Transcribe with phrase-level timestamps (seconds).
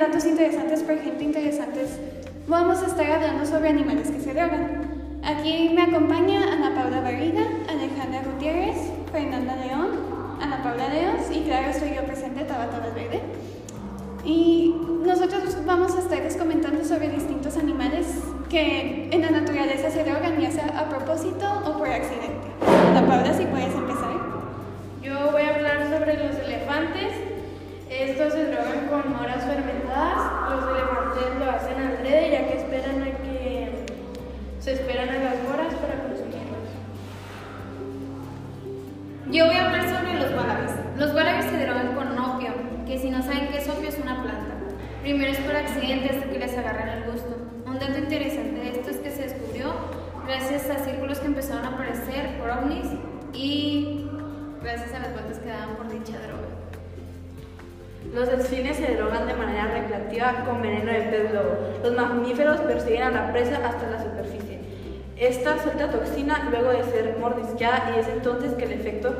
[0.00, 1.98] datos interesantes por gente interesantes,
[2.48, 5.20] vamos a estar hablando sobre animales que se drogan.
[5.22, 8.78] Aquí me acompaña Ana Paula Barriga, Alejandra Gutiérrez,
[9.12, 9.90] Fernanda León,
[10.40, 13.20] Ana Paula Leos y claro, estoy yo presente, Tabata Valverde.
[14.24, 14.74] Y
[15.04, 18.06] nosotros vamos a estarles comentando sobre distintos animales
[18.48, 22.48] que en la naturaleza se drogan, ya sea a propósito o por accidente.
[22.88, 23.89] Ana Paula, si puedes empezar.
[39.32, 40.72] Yo voy a hablar sobre los wallabies.
[40.96, 42.52] Los wallabies se drogan con opio,
[42.84, 44.56] que si no saben qué es opio es una planta.
[45.02, 47.36] Primero es por accidente hasta que les agarran el gusto.
[47.64, 49.72] Un dato interesante de esto es que se descubrió
[50.26, 52.88] gracias a círculos que empezaron a aparecer por ovnis
[53.32, 54.10] y
[54.62, 56.48] gracias a las vueltas que daban por dicha droga.
[58.12, 61.54] Los delfines se drogan de manera recreativa con veneno de pez lobo.
[61.84, 64.69] Los mamíferos persiguen a la presa hasta la superficie.
[65.20, 69.14] Esta suelta toxina luego de ser mordisqueada y es entonces que el efecto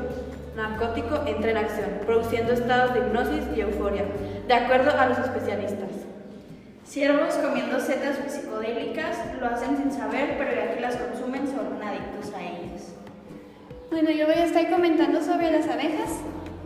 [0.55, 4.05] narcótico entra en acción, produciendo estados de hipnosis y euforia,
[4.47, 5.89] de acuerdo a los especialistas.
[6.83, 11.87] Ciervos comiendo setas psicodélicas lo hacen sin saber, pero ya que las consumen se vuelven
[11.87, 12.95] adictos a ellas.
[13.91, 16.17] Bueno, yo voy a estar comentando sobre las abejas.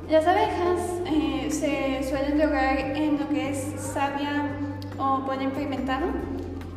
[0.09, 4.45] Las abejas eh, se suelen drogar en lo que es savia
[4.97, 6.07] o polen fermentado.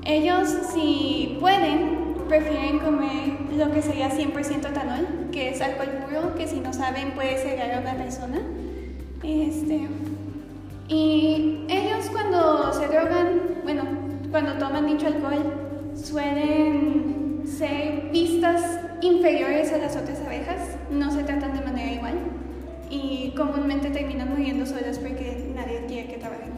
[0.05, 6.47] Ellos, si pueden, prefieren comer lo que sería 100% etanol, que es alcohol puro, que
[6.47, 8.41] si no saben puede cegar a una persona.
[9.23, 9.89] Este,
[10.89, 13.83] y ellos cuando se drogan, bueno,
[14.31, 21.57] cuando toman dicho alcohol, suelen ser vistas inferiores a las otras abejas, no se tratan
[21.57, 22.15] de manera igual
[22.91, 26.53] y comúnmente terminan muriendo solas porque nadie quiere que trabajen.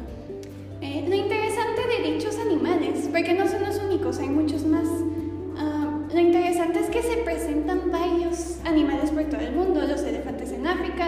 [0.80, 4.18] Eh, lo interesante de dichos animales, porque no son los únicos,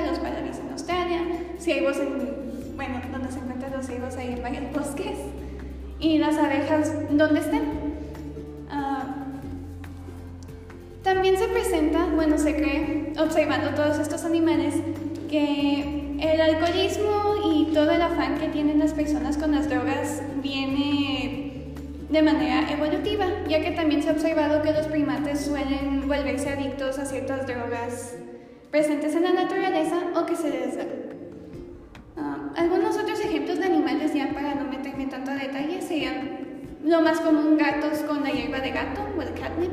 [0.00, 1.19] Los wallabies en Australia,
[1.58, 5.19] ciervos en, bueno, donde se encuentran los ciervos ahí en varios bosques,
[6.00, 7.62] y las abejas donde estén.
[8.70, 9.22] Uh,
[11.02, 14.76] también se presenta, bueno, se cree, observando todos estos animales,
[15.28, 21.75] que el alcoholismo y todo el afán que tienen las personas con las drogas viene
[22.08, 26.98] de manera evolutiva, ya que también se ha observado que los primates suelen volverse adictos
[26.98, 28.14] a ciertas drogas
[28.72, 30.84] presentes en la naturaleza o que se da.
[32.16, 36.38] Uh, algunos otros ejemplos de animales, ya para no meterme tanto detalle, serían
[36.82, 39.72] lo más común gatos con la hierba de gato o el catnip,